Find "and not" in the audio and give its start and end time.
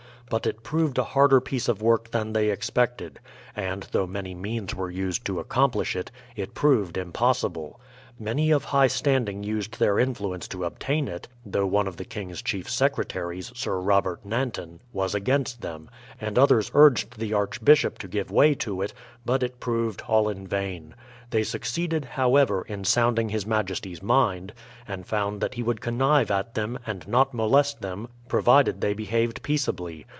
26.87-27.33